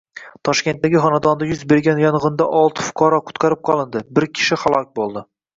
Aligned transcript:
Toshkentdagi 0.47 1.01
xonadonda 1.03 1.49
yuz 1.49 1.61
bergan 1.73 2.01
yong‘indaoltifuqaro 2.05 3.21
qutqarib 3.29 3.63
qolindi, 3.71 4.05
birkishi 4.19 4.63
halok 4.65 4.91
bo‘ldi 5.03 5.25